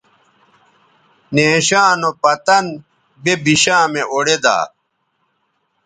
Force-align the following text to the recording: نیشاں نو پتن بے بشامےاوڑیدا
نیشاں 1.33 1.91
نو 2.01 2.09
پتن 2.21 2.65
بے 3.23 3.33
بشامےاوڑیدا 3.43 4.57